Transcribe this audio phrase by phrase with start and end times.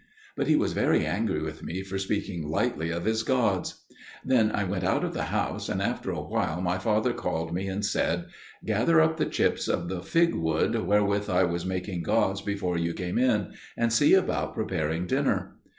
[0.35, 3.83] But he was very angry with me for speaking lightly of his gods.
[4.25, 7.67] Then I went out of the house, and after a while my father called me
[7.67, 8.25] and said,
[8.65, 12.95] "Gather up the chips of the fig wood wherewith I was making gods before you
[12.95, 15.57] came in, and see about preparing dinner."